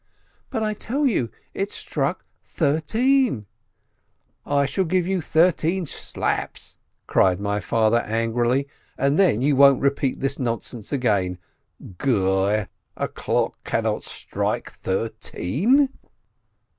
[0.49, 3.45] "But I tell you, it struck thirteen!"
[4.59, 8.67] "I shall give you thirteen slaps," cried my father, angrily,
[8.97, 11.37] "and then you won't repeat this nonsense again.
[11.99, 12.67] Goi,
[12.97, 15.89] a clock cannot strike thirteen